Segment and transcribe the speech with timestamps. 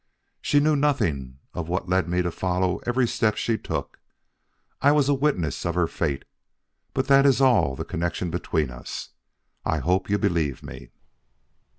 [0.41, 3.99] She knew nothing of what led me to follow every step she took.
[4.81, 6.25] I was a witness of her fate,
[6.95, 9.09] but that is all the connection between us.
[9.63, 10.89] I hope you believe me."